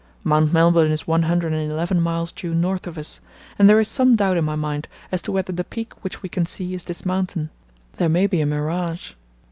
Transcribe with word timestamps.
Mount 0.23 0.51
Melbourne 0.51 0.89
is 0.91 1.05
one 1.05 1.21
hundred 1.21 1.53
and 1.53 1.71
eleven 1.71 2.01
miles 2.01 2.31
due 2.31 2.55
north 2.55 2.87
of 2.87 2.97
us, 2.97 3.19
and 3.59 3.69
there 3.69 3.79
is 3.79 3.87
some 3.87 4.15
doubt 4.15 4.35
in 4.35 4.43
my 4.43 4.55
mind 4.55 4.87
as 5.11 5.21
to 5.21 5.31
whether 5.31 5.53
the 5.53 5.63
peak 5.63 5.93
which 6.03 6.23
we 6.23 6.27
can 6.29 6.47
see 6.47 6.73
is 6.73 6.85
this 6.85 7.05
mountain. 7.05 7.51
There 7.97 8.09
may 8.09 8.25
be 8.25 8.41
a 8.41 8.47
mirage.... 8.47 9.11